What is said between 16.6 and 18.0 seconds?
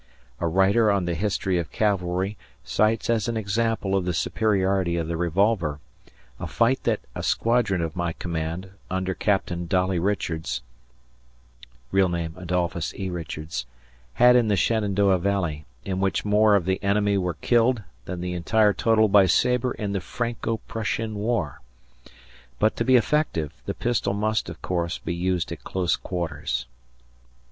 the enemy were killed